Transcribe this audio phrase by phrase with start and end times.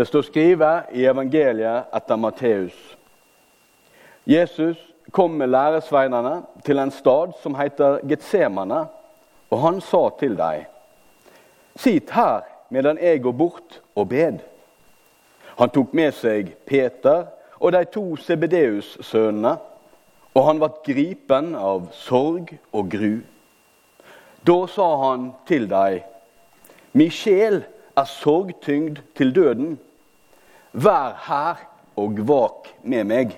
[0.00, 2.76] Det står skrevet i evangeliet etter Matteus.
[4.24, 4.78] Jesus
[5.12, 8.78] kom med læresveinene til en stad som heter Getsemane,
[9.50, 10.62] og han sa til dem.:
[11.76, 14.38] Sitt her medan jeg går bort og bed.
[15.58, 17.26] Han tok med seg Peter
[17.58, 19.52] og de to Sebedeus-sønnene,
[20.34, 23.20] og han ble gripen av sorg og gru.
[24.46, 26.00] Da sa han til dem,
[26.92, 27.64] Mi sjel
[27.96, 29.78] er sorgtyngd til døden.
[30.72, 31.62] Vær her
[31.98, 33.32] og vak med meg.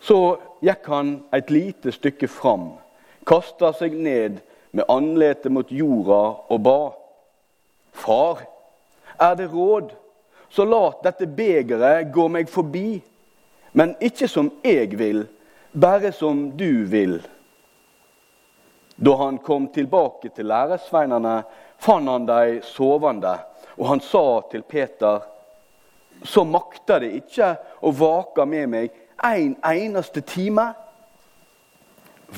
[0.00, 2.70] Så gikk han et lite stykke fram,
[3.26, 4.38] kasta seg ned
[4.70, 6.78] med andletet mot jorda og ba.
[7.92, 8.44] Far,
[9.18, 9.90] er det råd,
[10.48, 13.00] så lat dette begeret gå meg forbi.
[13.72, 15.26] Men ikke som jeg vil,
[15.72, 17.18] bare som du vil.
[18.96, 21.42] Da han kom tilbake til læresveinene,
[21.78, 23.36] fant han dem sovende,
[23.76, 25.20] og han sa til Peter.:
[26.24, 30.72] Så makter det ikke å vake med meg en eneste time.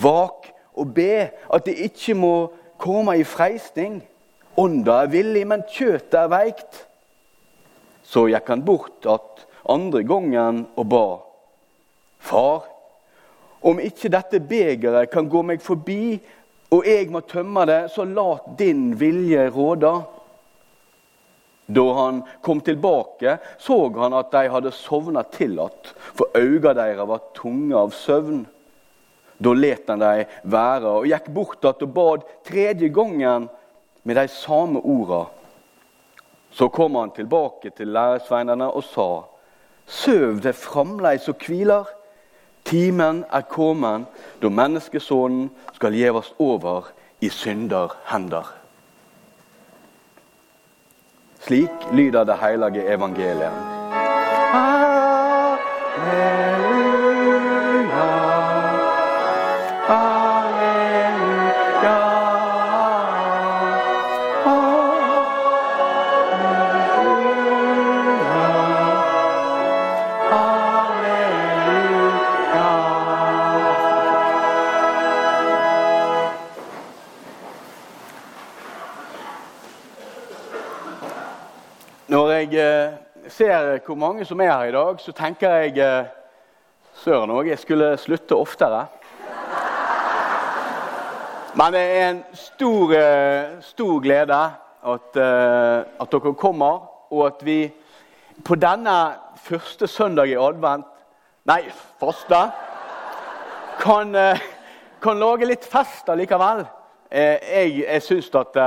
[0.00, 2.34] Vak og be at det ikke må
[2.80, 4.00] komme i freisting.
[4.60, 6.84] Ånda er villig, men kjøttet er veikt.
[8.02, 11.06] Så gikk han bort att andre gangen og ba.
[12.18, 12.64] Far,
[13.60, 16.18] om ikke dette begeret kan gå meg forbi,
[16.70, 19.92] og jeg må tømme det, så lat din vilje råde.
[21.70, 27.08] Da han kom tilbake, så han at de hadde sovna til att, for øynene deres
[27.08, 28.46] var tunge av søvn.
[29.38, 33.48] Da let han dem være og gikk bort att og bad tredje gangen
[34.02, 35.24] med de samme orda.
[36.50, 39.22] Så kom han tilbake til læresveinene og sa.:
[39.86, 41.84] Søv det fremdeles og hviler.
[42.64, 44.04] Timen er kommet
[44.42, 48.59] da menneskesonen skal gjevast over i synder hender.
[51.40, 53.52] Slik lyder det hellige evangeliet.
[54.52, 55.56] Halleluja,
[59.88, 60.19] halleluja,
[82.52, 86.08] jeg eh, ser hvor mange som er her i dag, så tenker jeg eh,
[87.00, 88.80] Søren òg, jeg skulle slutte oftere.
[91.54, 94.38] Men det er en stor, eh, stor glede
[94.80, 95.16] at,
[96.00, 97.72] at dere kommer, og at vi
[98.44, 98.96] på denne
[99.36, 100.86] første søndag i advent
[101.48, 101.62] Nei,
[101.98, 102.38] faste
[103.80, 104.12] kan,
[105.02, 106.66] kan lage litt fest allikevel.
[107.10, 108.58] Jeg, jeg syns at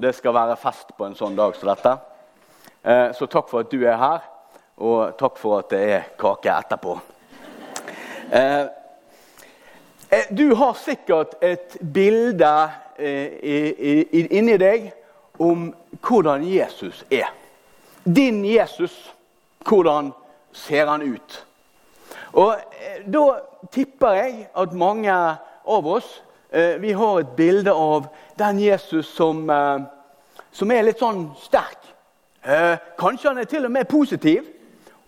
[0.00, 1.92] det skal være fest på en sånn dag som dette.
[2.84, 4.20] Eh, Så takk for at du er her,
[4.80, 6.98] og takk for at det er kake etterpå.
[8.32, 8.66] Eh,
[10.10, 12.70] eh, Du har sikkert et bilde
[13.00, 14.92] inni deg
[15.38, 17.28] om hvordan Jesus er.
[18.04, 19.14] Din Jesus,
[19.64, 20.12] hvordan
[20.52, 21.46] ser han ut?
[22.32, 22.54] Og
[23.06, 23.40] Da
[23.72, 25.12] tipper jeg at mange
[25.66, 28.08] av oss vi har et bilde av
[28.38, 29.48] den Jesus som,
[30.52, 31.79] som er litt sånn sterk.
[32.44, 34.42] Eh, kanskje han er til og med positiv.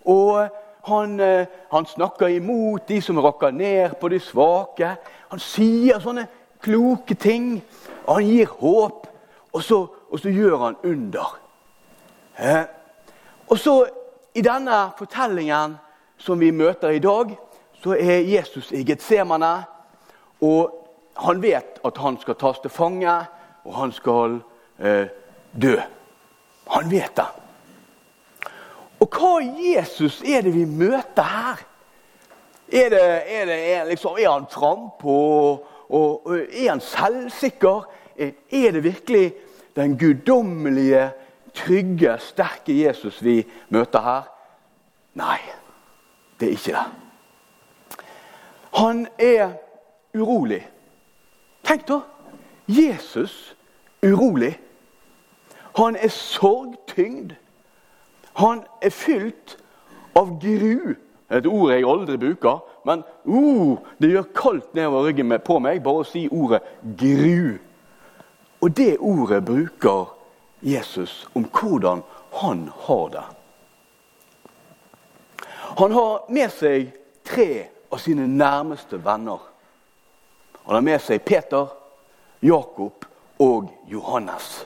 [0.05, 0.47] Og
[0.83, 4.95] han, eh, han snakker imot de som rakker ned på de svake.
[5.29, 6.27] Han sier sånne
[6.61, 7.63] kloke ting.
[8.05, 9.07] Og han gir håp.
[9.53, 11.39] Og så, og så gjør han under.
[12.39, 12.63] Eh,
[13.47, 13.85] og så
[14.35, 15.75] I denne fortellingen
[16.17, 17.35] som vi møter i dag,
[17.83, 19.65] så er Jesus i Getsemane.
[20.41, 20.71] Og
[21.17, 23.13] han vet at han skal tas til fange,
[23.63, 24.39] og han skal
[24.79, 25.07] eh,
[25.61, 25.75] dø.
[26.67, 27.27] Han vet det.
[29.03, 31.63] Og hva Jesus er det vi møter her?
[32.73, 35.17] Er, det, er, det, er, liksom, er han frampå?
[35.89, 37.83] Og, og, er han selvsikker?
[38.17, 39.33] Er, er det virkelig
[39.75, 41.11] den guddommelige,
[41.53, 44.29] trygge, sterke Jesus vi møter her?
[45.19, 45.37] Nei,
[46.39, 47.99] det er ikke det.
[48.73, 49.51] Han er
[50.17, 50.63] urolig.
[51.63, 51.99] Tenk da!
[52.67, 53.55] Jesus
[54.03, 54.55] urolig.
[55.75, 57.35] Han er sorgtyngd.
[58.33, 59.57] Han er fylt
[60.15, 60.95] av gru.
[61.33, 66.03] Et ord jeg aldri bruker, men uh, det gjør kaldt nedover ryggen på meg bare
[66.03, 66.61] å si ordet
[66.99, 67.55] gru.
[68.61, 70.11] Og det ordet bruker
[70.61, 72.03] Jesus om hvordan
[72.37, 73.23] han har det.
[75.79, 76.91] Han har med seg
[77.25, 79.41] tre av sine nærmeste venner.
[80.63, 81.65] Han har med seg Peter,
[82.45, 83.07] Jakob
[83.41, 84.63] og Johannes.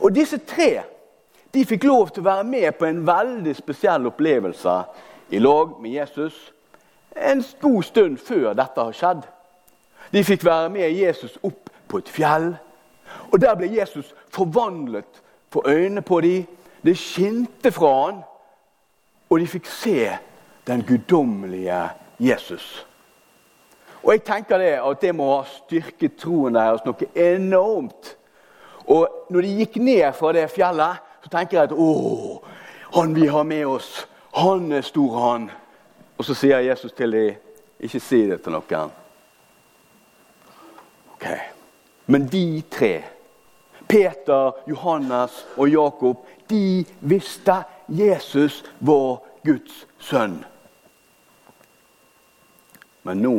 [0.00, 0.82] Og disse tre
[1.54, 4.72] de fikk lov til å være med på en veldig spesiell opplevelse
[5.30, 6.54] i lag med Jesus
[7.16, 9.22] en god stund før dette har skjedd.
[10.12, 12.54] De fikk være med Jesus opp på et fjell.
[13.32, 16.46] Og Der ble Jesus forvandlet for øynene på dem.
[16.84, 18.18] Det skinte fra han,
[19.30, 20.10] og de fikk se
[20.66, 21.88] den guddommelige
[22.20, 22.86] Jesus.
[24.02, 28.16] Og jeg tenker det at det må ha styrket troen deres noe enormt.
[28.86, 32.42] Og når de gikk ned fra det fjellet, så tenker jeg at å,
[32.96, 34.04] han vi har med oss,
[34.36, 35.48] han er stor, han.
[36.18, 37.40] Og så sier Jesus til dem,
[37.84, 38.92] ikke si det til noen.
[41.14, 41.26] Ok,
[42.06, 42.94] Men de tre,
[43.88, 50.42] Peter, Johannes og Jakob, de visste Jesus var Guds sønn.
[53.04, 53.36] Men nå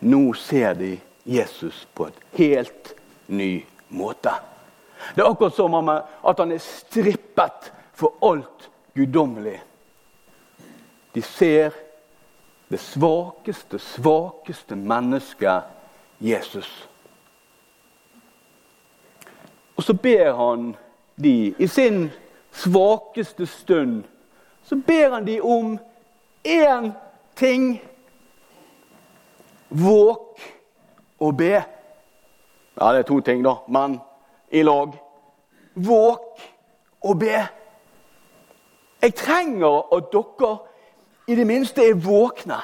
[0.00, 2.92] nå ser de Jesus på et helt
[3.26, 4.32] ny måte.
[5.14, 9.60] Det er akkurat som om at han er strippet for alt guddommelig.
[11.14, 11.74] De ser
[12.68, 15.62] det svakeste, svakeste mennesket
[16.18, 16.88] Jesus.
[19.76, 20.74] Og så ber han
[21.16, 22.10] de i sin
[22.52, 24.04] svakeste stund
[24.66, 25.78] så ber han de om
[26.42, 26.92] én
[27.34, 27.82] ting.
[29.68, 30.40] Våk
[31.18, 31.62] og be.
[32.80, 34.00] Ja, det er to ting, da, men
[34.50, 34.92] i lag.
[35.74, 36.42] Våk
[37.04, 37.46] og be.
[39.02, 40.52] Jeg trenger at dere
[41.28, 42.58] i det minste er våkne.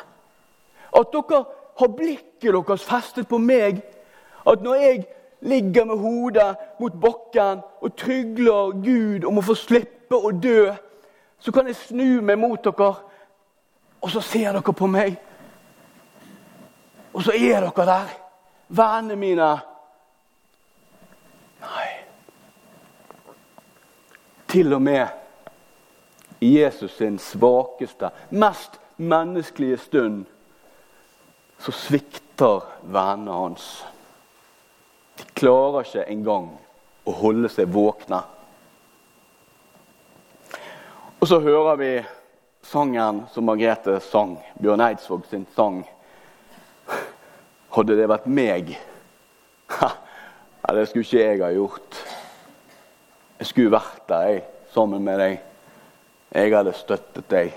[0.96, 1.44] At dere
[1.78, 3.82] har blikket deres festet på meg.
[4.46, 5.04] At når jeg
[5.40, 10.72] ligger med hodet mot bakken og trygler Gud om å få slippe å dø,
[11.38, 12.94] så kan jeg snu meg mot dere,
[14.02, 15.16] og så ser dere på meg.
[17.12, 18.16] Og så er dere der,
[18.68, 19.52] vennene mine.
[24.52, 25.06] Til og med
[26.44, 30.24] i Jesus sin svakeste, mest menneskelige stund,
[31.58, 33.86] så svikter vennene hans.
[35.16, 36.50] De klarer ikke engang
[37.08, 38.20] å holde seg våkne.
[41.22, 41.90] Og så hører vi
[42.66, 45.80] sangen som Margrethe sang, Bjørn Eidsvåg sin sang.
[47.72, 48.74] Hadde det vært meg
[49.80, 49.94] Ha,
[50.74, 52.02] Det skulle ikke jeg ha gjort.
[53.42, 55.32] Jeg skulle vært der jeg, sammen med deg.
[56.30, 57.56] Jeg hadde støttet deg.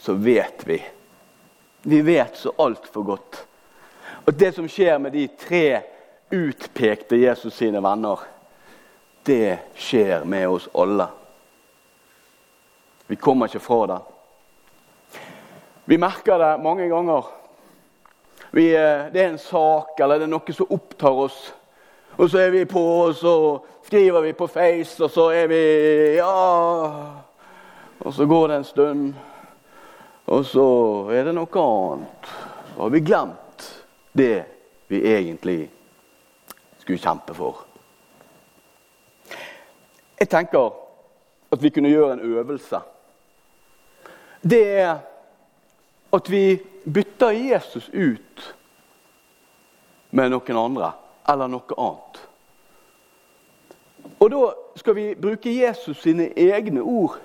[0.00, 0.78] Så vet vi
[1.82, 3.42] Vi vet så altfor godt
[4.24, 5.82] Og det som skjer med de tre
[6.32, 8.22] utpekte Jesus sine venner,
[9.28, 11.10] det skjer med oss alle.
[13.06, 13.98] Vi kommer ikke fra det.
[15.84, 17.26] Vi merker det mange ganger.
[18.50, 21.50] Vi, eh, det er en sak eller det er noe som opptar oss.
[22.16, 23.34] Og så er vi på, og så
[23.86, 25.62] skriver vi på Face, og så er vi
[26.16, 27.22] Ja.
[28.02, 29.14] Og så går det en stund,
[30.26, 30.64] og så
[31.12, 32.30] er det noe annet.
[32.74, 34.44] Så har vi glemt det
[34.88, 35.70] vi egentlig
[36.78, 37.62] skulle kjempe for.
[40.18, 40.72] Jeg tenker
[41.52, 42.80] at vi kunne gjøre en øvelse.
[44.42, 44.98] Det er
[46.12, 46.60] at vi
[46.94, 48.56] bytter Jesus ut
[50.10, 50.92] med noen andre
[51.28, 52.20] eller noe annet.
[54.18, 57.18] Og Da skal vi bruke Jesus sine egne ord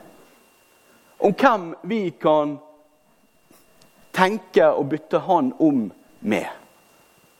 [1.19, 2.57] om hvem vi kan
[4.13, 5.87] tenke å bytte han om
[6.19, 6.47] med.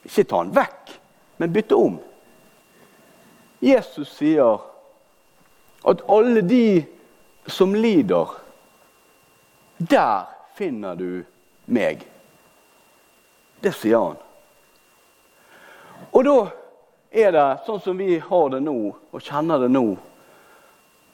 [0.06, 0.94] Ikke ta han vekk,
[1.38, 1.98] men bytte om.
[3.60, 4.62] Jesus sier
[5.84, 6.84] at alle de
[7.46, 8.30] som lider,
[9.78, 11.24] der finner du
[11.66, 12.06] meg.
[13.62, 14.27] Det sier han.
[16.18, 16.38] Og da
[17.14, 18.74] er det sånn som vi har det nå,
[19.14, 19.84] og kjenner det nå,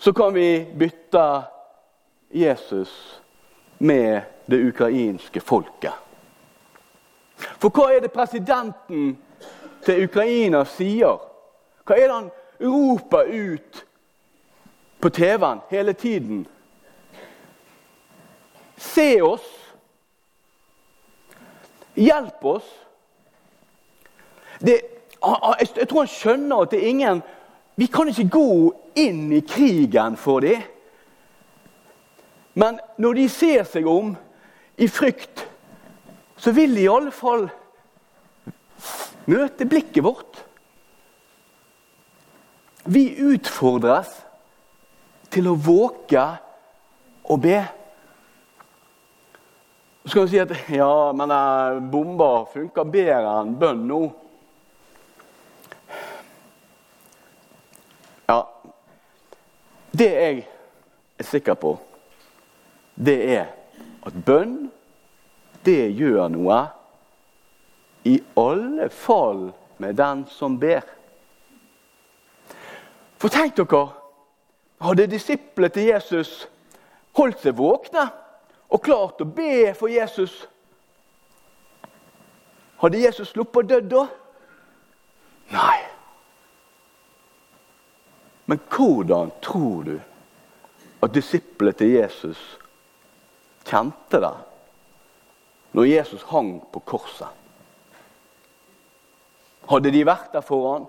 [0.01, 1.25] så kan vi bytte
[2.33, 2.95] Jesus
[3.85, 5.93] med det ukrainske folket.
[7.61, 9.11] For hva er det presidenten
[9.85, 11.21] til Ukraina sier?
[11.85, 12.31] Hva er det han
[12.65, 13.83] roper ut
[15.05, 16.47] på TV-en hele tiden?
[18.81, 19.53] Se oss.
[21.93, 22.73] Hjelp oss.
[24.65, 24.94] Det,
[25.25, 27.23] jeg tror han skjønner at det er ingen
[27.77, 28.49] Vi kan ikke gå
[29.03, 30.63] inn i krigen for dem.
[32.55, 34.13] Men når de ser seg om
[34.79, 35.43] i frykt,
[36.39, 37.49] så vil de i alle fall
[39.27, 40.39] møte blikket vårt.
[42.85, 44.13] Vi utfordres
[45.35, 46.25] til å våke
[47.25, 47.59] og be.
[50.05, 54.03] Så kan du si at ja, men eh, bomber funker bedre enn bønn nå.
[59.99, 60.39] Det jeg
[61.19, 61.77] er sikker på,
[62.95, 63.47] det er
[64.07, 64.57] at bønn,
[65.65, 66.59] det gjør noe.
[68.05, 69.47] I alle fall
[69.81, 70.83] med den som ber.
[73.23, 73.87] For tenk dere,
[74.85, 76.35] hadde disiplene til Jesus
[77.17, 78.09] holdt seg våkne
[78.69, 80.43] og klart å be for Jesus
[82.83, 84.01] Hadde Jesus sluppet å dø da?
[85.55, 85.94] Nei.
[88.45, 89.95] Men hvordan tror du
[91.03, 92.41] at disiplene til Jesus
[93.65, 94.35] kjente det
[95.75, 97.31] når Jesus hang på korset?
[99.71, 100.85] Hadde de vært der foran?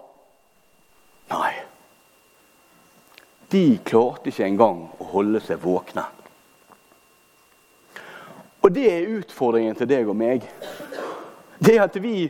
[1.31, 1.53] Nei.
[3.51, 6.03] De klarte ikke engang å holde seg våkne.
[8.65, 10.43] Og det er utfordringen til deg og meg.
[11.61, 12.25] Det at vi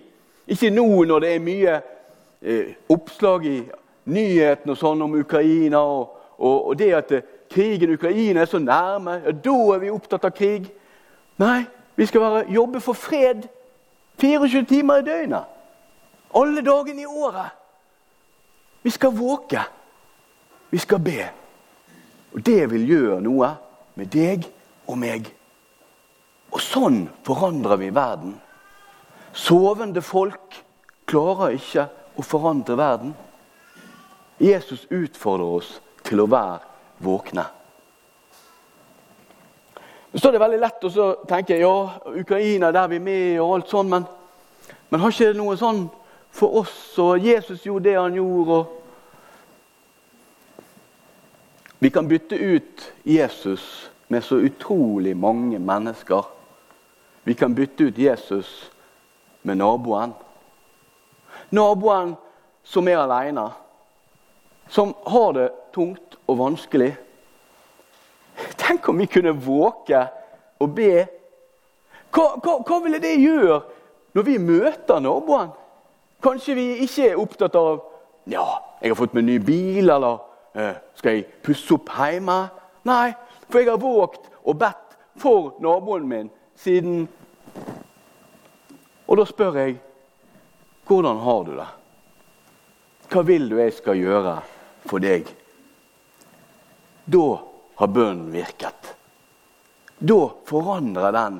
[0.51, 1.75] ikke nå når det er mye
[2.44, 3.58] eh, oppslag i
[4.06, 8.50] nyhetene og sånn om Ukraina, og, og, og det at eh, krigen i Ukraina er
[8.50, 10.68] så nærme, ja, da er vi opptatt av krig.
[11.42, 13.48] Nei, vi skal være, jobbe for fred
[14.22, 15.52] 24 timer i døgnet.
[16.36, 17.52] Alle dagene i året.
[18.84, 19.62] Vi skal våke.
[20.70, 21.30] Vi skal be.
[22.36, 23.50] Og det vil gjøre noe
[23.96, 24.44] med deg
[24.88, 25.30] og meg.
[26.52, 28.36] Og sånn forandrer vi verden.
[29.36, 30.60] Sovende folk
[31.08, 33.16] klarer ikke å forandre verden.
[34.38, 36.60] Jesus utfordrer oss til å være
[37.04, 37.46] våkne.
[40.15, 43.70] Så er det veldig lett å tenke ja, Ukraina der vi er med, og alt
[43.72, 44.06] sånn, men,
[44.89, 45.89] men har ikke det noe sånn
[46.36, 46.77] for oss?
[47.04, 48.51] Og Jesus gjorde det han gjorde.
[48.56, 48.65] og
[51.84, 56.24] Vi kan bytte ut Jesus med så utrolig mange mennesker.
[57.24, 58.72] Vi kan bytte ut Jesus
[59.42, 60.13] med naboen.
[61.50, 62.15] Naboen
[62.63, 63.50] som er alene,
[64.70, 66.94] som har det tungt og vanskelig.
[68.60, 70.02] Tenk om vi kunne våke
[70.60, 71.06] og be.
[72.16, 73.60] Hva, hva, hva ville det gjøre
[74.16, 75.52] når vi møter naboen?
[76.24, 77.84] Kanskje vi ikke er opptatt av
[78.32, 78.46] ja,
[78.82, 80.24] jeg har fått meg ny bil, eller
[80.58, 82.40] eh, skal jeg pusse opp hjemme?
[82.88, 83.12] Nei,
[83.50, 87.06] for jeg har våget og bedt for naboen min siden
[89.06, 89.78] og da spør jeg
[90.86, 91.68] hvordan har du det?
[93.10, 94.36] Hva vil du jeg skal gjøre
[94.86, 95.27] for deg?
[97.06, 97.25] Da
[97.75, 98.94] har bønnen virket.
[100.00, 101.39] Da forandrer den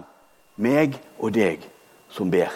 [0.62, 1.66] meg og deg
[2.12, 2.54] som ber.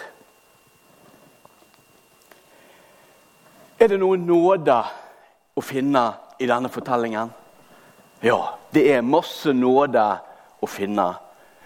[3.80, 4.76] Er det noen nåde
[5.56, 6.04] å finne
[6.40, 7.30] i denne fortellingen?
[8.20, 8.40] Ja,
[8.72, 10.04] det er masse nåde
[10.60, 11.06] å finne.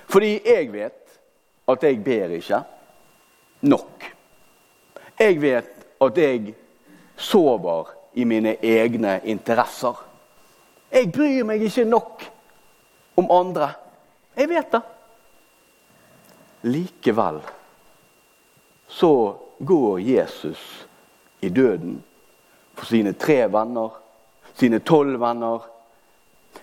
[0.06, 1.16] Fordi jeg vet
[1.70, 2.60] at jeg ber ikke
[3.66, 4.06] nok.
[5.18, 6.54] Jeg vet at jeg
[7.16, 9.98] sover i mine egne interesser.
[10.92, 12.24] Jeg bryr meg ikke nok
[13.18, 13.72] om andre.
[14.36, 14.82] Jeg vet det.
[16.64, 17.40] Likevel
[18.88, 19.12] så
[19.58, 20.62] går Jesus
[21.40, 21.98] i døden
[22.74, 23.90] for sine tre venner,
[24.54, 25.64] sine tolv venner,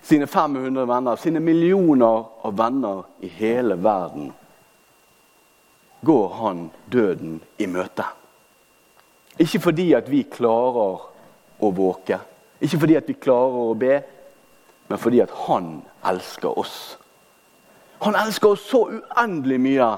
[0.01, 4.31] sine 500 venner, sine millioner av venner i hele verden
[6.01, 8.05] går han døden i møte.
[9.39, 11.05] Ikke fordi at vi klarer
[11.61, 12.19] å våke,
[12.61, 13.99] ikke fordi at vi klarer å be,
[14.89, 16.77] men fordi at han elsker oss.
[18.01, 19.89] Han elsker oss så uendelig mye.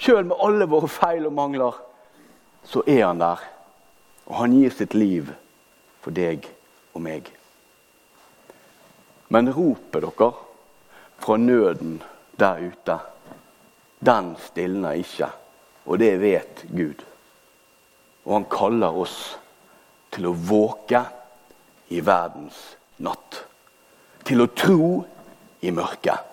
[0.00, 1.76] Sjøl med alle våre feil og mangler,
[2.64, 3.42] så er han der.
[4.26, 5.30] Og han gir sitt liv
[6.02, 6.48] for deg
[6.94, 7.28] og meg.
[9.32, 10.30] Men ropet dere
[11.22, 12.00] fra nøden
[12.40, 12.98] der ute
[14.02, 15.28] den stilner ikke.
[15.86, 17.04] Og det vet Gud.
[18.24, 19.36] Og han kaller oss
[20.12, 21.00] til å våke
[21.92, 22.58] i verdens
[23.04, 23.40] natt.
[24.24, 24.90] Til å tro
[25.62, 26.28] i mørket.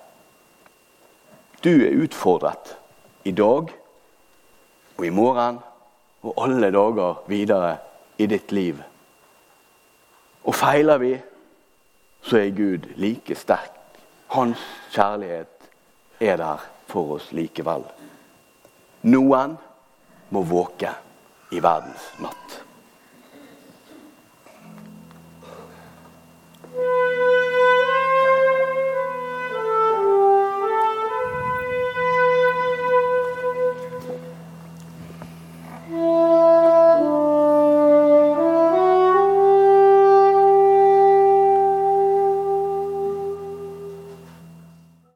[1.63, 2.75] Du er utfordret
[3.27, 3.71] i dag
[4.95, 5.59] og i morgen
[6.23, 7.73] og alle dager videre
[8.19, 8.79] i ditt liv.
[10.43, 11.13] Og feiler vi,
[12.23, 13.75] så er Gud like sterk.
[14.35, 14.61] Hans
[14.93, 15.69] kjærlighet
[16.19, 17.85] er der for oss likevel.
[19.07, 19.55] Noen
[20.35, 20.91] må våke
[21.55, 22.68] i verdens natt.